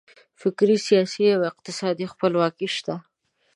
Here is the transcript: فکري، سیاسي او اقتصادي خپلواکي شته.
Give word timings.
فکري، 0.41 0.77
سیاسي 0.87 1.25
او 1.35 1.41
اقتصادي 1.51 2.05
خپلواکي 2.13 2.67
شته. 2.75 2.95